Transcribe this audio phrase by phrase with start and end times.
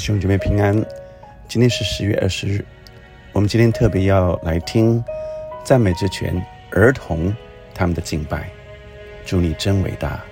[0.00, 0.74] 兄姐妹平安，
[1.46, 2.64] 今天是十月二十日，
[3.32, 5.04] 我们今天特别要来听
[5.62, 6.34] 赞美之泉
[6.70, 7.34] 儿童
[7.74, 8.48] 他们的敬拜。
[9.26, 10.24] 祝你真伟大！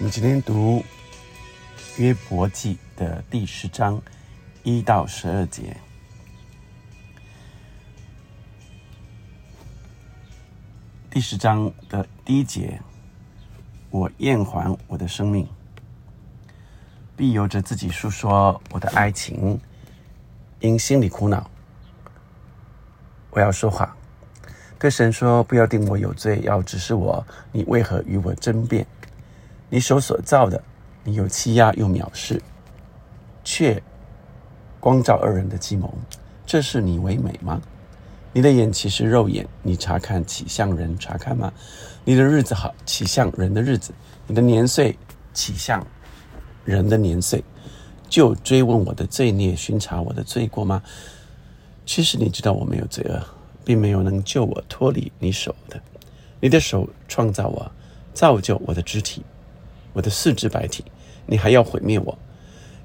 [0.00, 0.84] 我们今天读
[1.96, 4.00] 约伯记的第十章
[4.62, 5.76] 一到十二节。
[11.10, 12.80] 第十章的第一节，
[13.90, 15.48] 我厌烦我的生命，
[17.16, 19.60] 必由着自己述说我的爱情，
[20.60, 21.50] 因心里苦恼。
[23.30, 23.96] 我要说话，
[24.78, 28.86] 对神说：不要定我有罪，要指示我，你为何与我争辩？
[29.70, 30.62] 你手所造的，
[31.04, 32.40] 你又欺压又藐视，
[33.44, 33.82] 却
[34.80, 35.92] 光照二人的计谋，
[36.46, 37.60] 这是你为美吗？
[38.32, 39.46] 你的眼岂是肉眼？
[39.62, 41.52] 你查看岂像人查看吗？
[42.04, 43.92] 你的日子好，岂像人的日子？
[44.26, 44.96] 你的年岁
[45.32, 45.86] 岂像
[46.64, 47.42] 人的年岁？
[48.08, 50.82] 就追问我的罪孽，巡查我的罪过吗？
[51.84, 53.22] 其实你知道我没有罪恶，
[53.64, 55.78] 并没有能救我脱离你手的。
[56.40, 57.70] 你的手创造我，
[58.14, 59.22] 造就我的肢体，
[59.92, 60.84] 我的四肢白体，
[61.26, 62.18] 你还要毁灭我？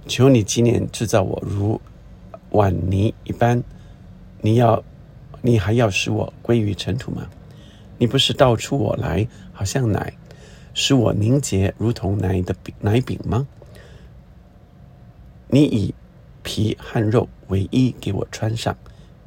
[0.08, 1.80] 求你纪念制造我如
[2.50, 3.64] 碗泥一般，
[4.41, 4.84] 你要，
[5.41, 7.30] 你还要使我归于尘土吗？
[7.97, 10.14] 你不是倒出我来，好像奶，
[10.74, 13.47] 使我凝结如同奶的饼奶饼吗？
[15.47, 15.94] 你以
[16.41, 18.75] 皮和肉为衣给我穿上，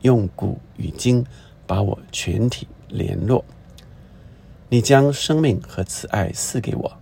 [0.02, 1.24] 用骨与筋
[1.66, 3.44] 把我全体联络。
[4.68, 6.98] 你将生命和慈爱赐给我，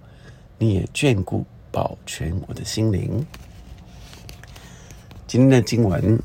[0.59, 3.26] 你也眷顾保全我的心灵。
[5.26, 6.19] 今天的经文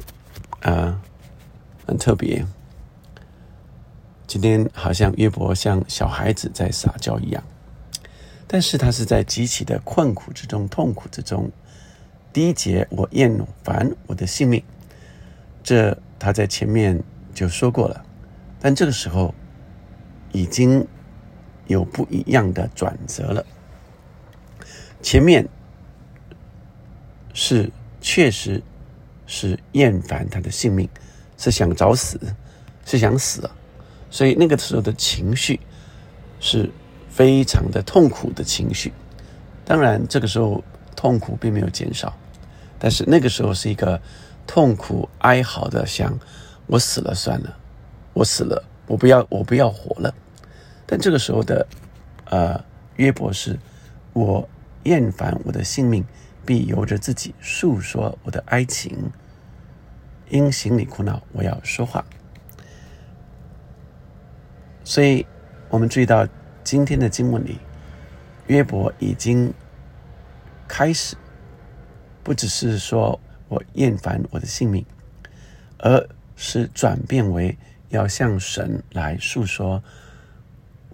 [0.62, 1.02] 啊、
[1.86, 2.46] 很特别。
[4.28, 7.44] 今天好像约伯像小孩子在撒娇一样，
[8.46, 11.50] 但是他是在极其的困苦之中、痛苦之中。
[12.32, 14.64] 第一节，我厌烦我的性命，
[15.64, 17.02] 这他在前面
[17.34, 18.06] 就说过了，
[18.60, 19.34] 但这个时候
[20.32, 20.88] 已经
[21.66, 23.44] 有不一样的转折了。
[25.02, 25.48] 前面
[27.34, 28.62] 是确实
[29.26, 30.88] 是厌烦他的性命，
[31.38, 32.20] 是想找死，
[32.86, 33.52] 是想死啊，
[34.10, 35.60] 所以那个时候的情绪
[36.40, 36.70] 是
[37.10, 38.92] 非常的痛苦的情绪。
[39.66, 40.64] 当然，这个时候
[40.96, 42.14] 痛苦并没有减少，
[42.80, 44.02] 但是那个时候是一个
[44.48, 46.18] 痛苦哀嚎的，想
[46.66, 47.56] 我死了算了，
[48.14, 50.14] 我死了，我不要，我不要活了。
[50.88, 51.66] 但这个时候的
[52.26, 52.60] 呃，
[52.96, 53.58] 约伯是，
[54.14, 54.48] 我
[54.84, 56.06] 厌烦我的性命，
[56.46, 59.12] 必由着自己诉说我的哀情。
[60.30, 62.06] 因心里苦恼，我要说话。
[64.84, 65.26] 所以，
[65.70, 66.28] 我们注意到
[66.64, 67.58] 今天的经文里，
[68.46, 69.52] 约伯已经
[70.68, 71.16] 开始，
[72.22, 74.86] 不只是说我厌烦我的性命，
[75.80, 77.58] 而是转变为
[77.90, 79.84] 要向神来诉说，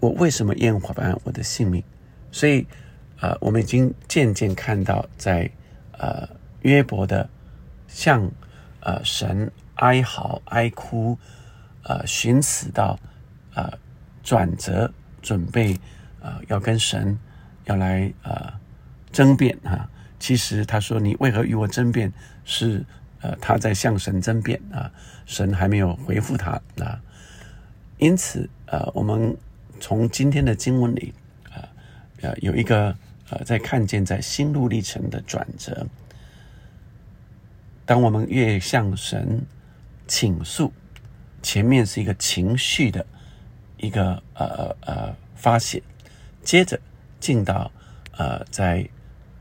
[0.00, 1.84] 我为什么厌烦我的性命。
[2.32, 2.66] 所以，
[3.20, 5.50] 呃，我们已经渐渐看到，在
[5.92, 6.28] 呃
[6.62, 7.28] 约伯的
[7.88, 8.30] 向
[8.80, 11.18] 呃神哀嚎哀哭，
[11.82, 12.98] 呃寻死到
[13.54, 13.72] 呃
[14.22, 14.92] 转折，
[15.22, 15.78] 准备
[16.20, 17.18] 呃要跟神
[17.64, 18.52] 要来呃
[19.10, 19.88] 争辩哈。
[20.18, 22.12] 其实他说你为何与我争辩？
[22.44, 22.84] 是
[23.20, 24.90] 呃他在向神争辩啊，
[25.24, 27.00] 神还没有回复他啊。
[27.98, 29.36] 因此呃我们
[29.80, 31.14] 从今天的经文里
[31.50, 31.64] 啊
[32.20, 32.94] 呃有一个
[33.30, 35.86] 呃在看见在心路历程的转折。
[37.84, 39.44] 当我们越向神
[40.06, 40.72] 倾诉，
[41.42, 43.06] 前面是一个情绪的
[43.76, 45.82] 一个呃呃发泄，
[46.42, 46.80] 接着
[47.20, 47.70] 进到
[48.12, 48.88] 呃在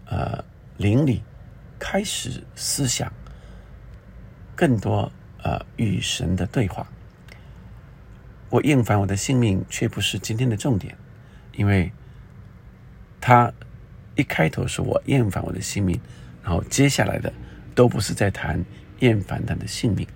[0.06, 0.44] 呃
[0.78, 1.24] 灵里
[1.80, 3.12] 开始思想
[4.56, 5.12] 更多
[5.42, 6.88] 呃与神的对话。
[8.52, 10.96] 我厌烦我的性命，却不是今天的重点，
[11.54, 11.92] 因为
[13.20, 13.52] 他
[14.16, 16.00] 一开头说我厌烦我的性命，
[16.44, 17.32] 然后接下来的。
[17.76, 18.64] 都不是在谈
[19.00, 20.08] 厌烦他的性命，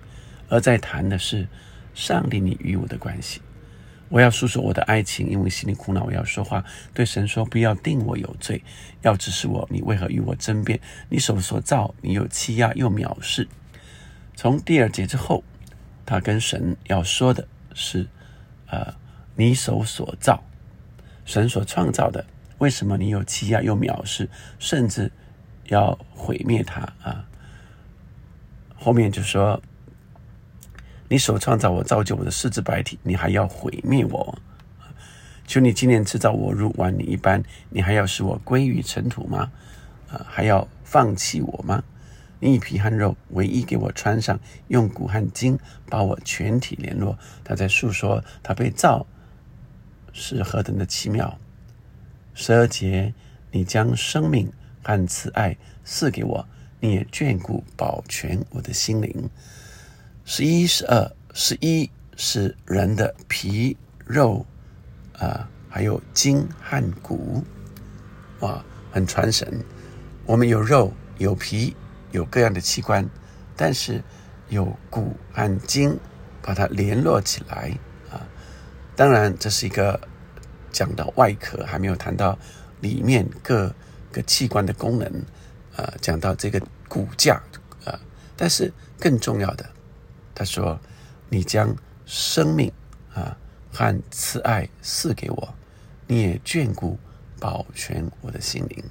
[0.48, 1.46] 而在谈的是
[1.92, 3.42] 上帝你与我的关系。
[4.08, 6.04] 我要诉说我的爱情，因为心里苦恼。
[6.04, 6.64] 我要说话，
[6.94, 8.62] 对神说：不要定我有罪，
[9.02, 10.80] 要指示我，你为何与我争辩？
[11.10, 13.46] 你手所造，你又欺压又藐视。
[14.34, 15.44] 从第二节之后，
[16.06, 18.06] 他跟神要说的是：
[18.68, 18.94] 呃，
[19.34, 20.42] 你手所造，
[21.26, 22.24] 神所创造的，
[22.60, 24.28] 为什么你又欺压又藐视，
[24.58, 25.10] 甚至
[25.64, 27.24] 要毁灭他啊？
[28.76, 29.60] 后面就说
[31.08, 34.38] ：“你所创造我，造就我的四肢百体，你还要毁灭我？
[35.46, 39.50] 求你今年制造我如玩泥一般，你还要使我归于尘土吗？
[40.10, 41.82] 啊，还要放弃我吗？
[42.40, 45.58] 你以皮和肉唯一给我穿上，用骨和筋
[45.88, 47.18] 把我全体联络。
[47.42, 49.06] 他在诉说他被造
[50.12, 51.38] 是何等的奇妙。
[52.34, 53.14] 十二节，
[53.50, 56.46] 你将生命和慈爱赐给我。”
[56.82, 59.28] 你也眷顾保全我的心灵。
[60.24, 64.46] 十一、十二、十一是人的皮肉
[65.18, 67.44] 啊，还有筋和骨，
[68.38, 69.62] 哇，很传神。
[70.24, 71.76] 我们有肉有皮
[72.12, 73.06] 有各样的器官，
[73.54, 74.02] 但是
[74.48, 75.98] 有骨和筋
[76.40, 77.76] 把它联络起来
[78.10, 78.26] 啊。
[78.96, 80.00] 当然，这是一个
[80.72, 82.38] 讲到外壳，还没有谈到
[82.80, 83.74] 里面各
[84.12, 85.24] 个器官的功能。
[85.76, 87.40] 呃，讲到这个骨架
[87.84, 87.98] 啊，
[88.36, 89.70] 但是更重要的，
[90.34, 90.78] 他说
[91.30, 91.74] ：“你将
[92.04, 92.70] 生命
[93.14, 93.36] 啊
[93.72, 95.54] 和慈爱赐给我，
[96.06, 96.98] 你也眷顾
[97.38, 98.84] 保全我的心灵。”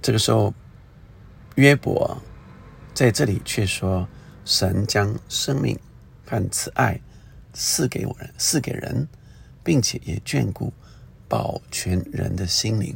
[0.00, 0.54] 这个时候，
[1.56, 2.22] 约伯
[2.94, 4.08] 在这里却说
[4.46, 5.76] ：“神将生命
[6.24, 7.00] 和慈爱
[7.58, 9.08] 赐给我人，赐给人，
[9.64, 10.72] 并且也眷顾
[11.26, 12.94] 保全人的心灵。”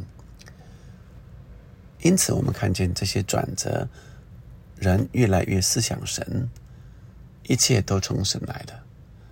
[2.02, 3.88] 因此，我们看见这些转折，
[4.76, 6.48] 人越来越思想神，
[7.44, 8.78] 一切都从神来的。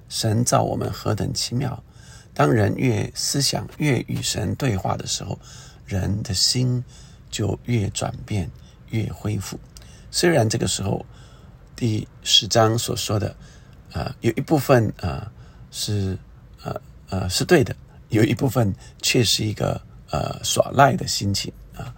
[0.08, 1.82] 神造我们何等奇妙！
[2.35, 5.38] 当人越思想、越与神对话的时候，
[5.87, 6.85] 人的心
[7.30, 8.50] 就越转变、
[8.90, 9.58] 越恢复。
[10.11, 11.04] 虽然这个时候
[11.75, 13.35] 第十章所说的，
[13.92, 15.30] 啊，有一部分啊
[15.71, 16.18] 是
[16.62, 16.80] 呃
[17.11, 17.75] 呃是对的，
[18.09, 19.80] 有一部分却是一个
[20.11, 21.95] 呃耍赖的心情啊。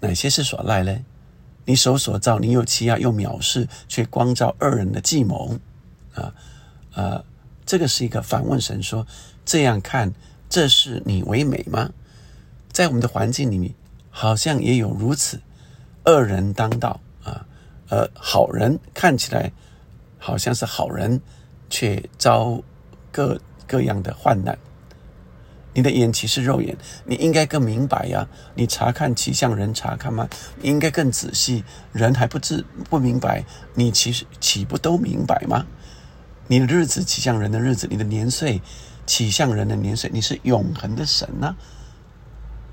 [0.00, 0.98] 哪些是耍赖呢？
[1.66, 5.58] 你手所造，你又欺压又藐视，却光照二人的计谋，
[6.14, 6.34] 啊
[6.92, 7.24] 啊！
[7.64, 9.06] 这个是一个反问神说：
[9.46, 10.12] 这样看，
[10.50, 11.90] 这是你为美吗？
[12.70, 13.74] 在我们的环境里面，
[14.10, 15.40] 好像也有如此，
[16.04, 17.46] 恶人当道啊，
[17.88, 19.50] 而好人看起来
[20.24, 21.20] 好像是好人，
[21.68, 22.58] 却遭
[23.12, 24.56] 各各样的患难。
[25.74, 26.74] 你的眼岂是肉眼？
[27.04, 28.26] 你应该更明白呀！
[28.54, 30.26] 你查看其像人查看吗？
[30.62, 31.62] 你应该更仔细。
[31.92, 35.66] 人还不知不明白，你其实岂不都明白吗？
[36.46, 37.86] 你的日子岂像人的日子？
[37.90, 38.62] 你的年岁
[39.04, 40.08] 岂像人的年岁？
[40.10, 41.54] 你是永恒的神呢？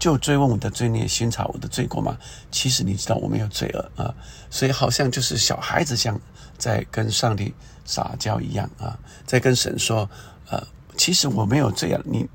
[0.02, 2.18] 就追问我的罪孽，寻查我的罪过吗？
[2.50, 4.16] 其实你知道我没有罪恶啊，
[4.50, 6.20] 所以好像就是小孩子像
[6.58, 7.54] 在跟上帝
[7.86, 10.10] 撒娇一样啊，在跟神说。
[10.50, 10.68] 呃，
[10.98, 12.28] 其实我没有罪啊，你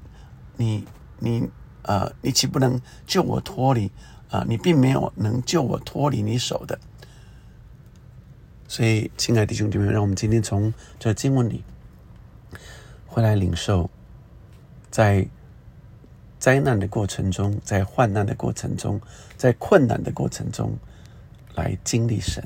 [0.56, 0.86] 你
[1.18, 1.46] 你
[1.82, 3.90] 呃，你岂不能救我脱离
[4.30, 6.78] 啊、你并没有能救我脱离你手的。
[8.68, 11.64] 所以，亲爱的弟兄姐妹，让我们今天从这经文里
[13.06, 13.90] 回来领受，
[14.90, 15.28] 在
[16.46, 19.00] 灾难的过程中，在患难的过程中，
[19.36, 20.78] 在困难的过程中，
[21.56, 22.40] 来经历神，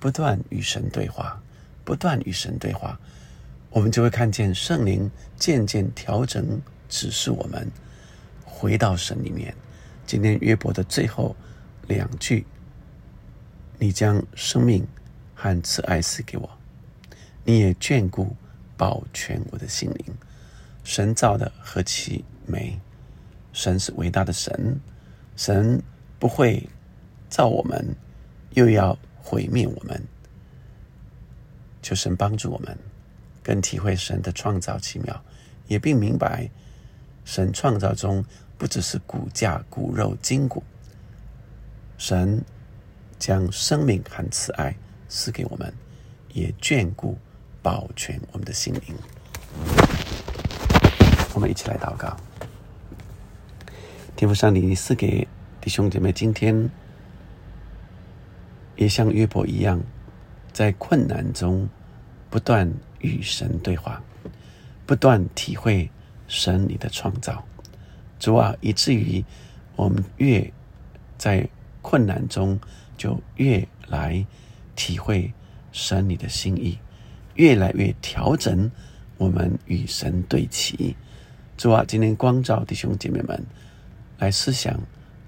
[0.00, 1.38] 不断与神对话，
[1.84, 2.98] 不断与神对话，
[3.68, 7.70] 我们就会看见圣灵渐渐调整、指示我们
[8.42, 9.54] 回到神里面。
[10.06, 11.36] 今天约伯的最后
[11.88, 12.46] 两句
[13.78, 14.82] ：“你将生命
[15.34, 16.48] 和慈爱赐给我，
[17.44, 18.34] 你也眷顾
[18.78, 20.14] 保全我的心灵。
[20.82, 22.80] 神造的何其美！
[23.56, 24.78] 神是伟大的神，
[25.34, 25.82] 神
[26.18, 26.68] 不会
[27.30, 27.96] 造我们，
[28.50, 29.98] 又要毁灭我们。
[31.80, 32.78] 求神帮助我们，
[33.42, 35.24] 更体会神的创造奇妙，
[35.68, 36.50] 也并明白
[37.24, 38.22] 神创造中
[38.58, 40.62] 不只是骨架、骨肉、筋骨，
[41.96, 42.44] 神
[43.18, 44.76] 将生命和慈爱
[45.08, 45.72] 赐给我们，
[46.34, 47.16] 也眷顾、
[47.62, 48.94] 保全我们的心灵。
[51.32, 52.14] 我们一起来祷告。
[54.16, 55.28] 天父上帝，你赐给
[55.60, 56.70] 弟兄姐妹今天
[58.74, 59.78] 也像约伯一样，
[60.54, 61.68] 在困难中
[62.30, 62.66] 不断
[63.00, 64.02] 与神对话，
[64.86, 65.90] 不断体会
[66.28, 67.44] 神你的创造。
[68.18, 69.22] 主啊，以至于
[69.76, 70.50] 我们越
[71.18, 71.46] 在
[71.82, 72.58] 困难中，
[72.96, 74.26] 就越来
[74.76, 75.30] 体会
[75.72, 76.78] 神你的心意，
[77.34, 78.70] 越来越调整
[79.18, 80.96] 我们与神对齐。
[81.58, 83.44] 主啊，今天光照弟兄姐妹们，
[84.18, 84.80] 来思想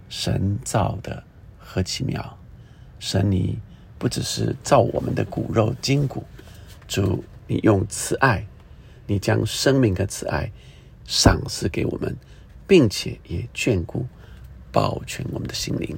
[0.08, 1.22] 神造的
[1.58, 2.38] 何其妙！
[2.98, 3.58] 神你
[3.98, 6.24] 不只是造我们的骨肉筋骨，
[6.86, 8.44] 主你用慈爱，
[9.06, 10.50] 你将生命的慈爱
[11.04, 12.16] 赏赐给我们，
[12.66, 14.06] 并且也眷顾、
[14.72, 15.96] 保全我们的心灵。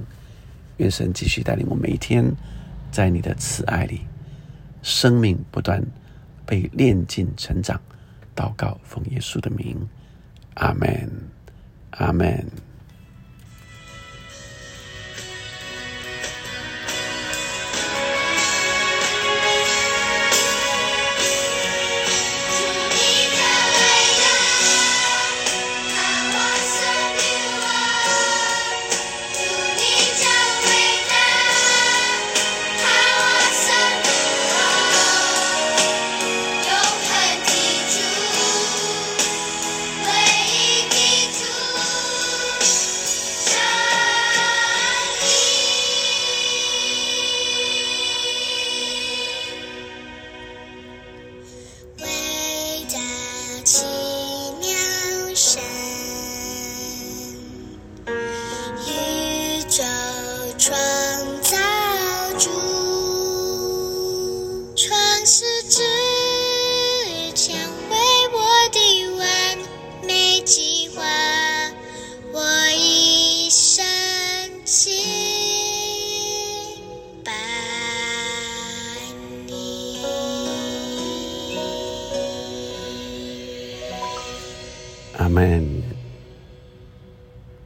[0.78, 2.34] 愿神继续带领我每一天，
[2.90, 4.00] 在你的慈爱里，
[4.82, 5.82] 生命不断
[6.44, 7.80] 被炼尽成长。
[8.34, 9.88] 祷告，奉耶稣的名，
[10.54, 11.10] 阿门，
[11.90, 12.46] 阿门。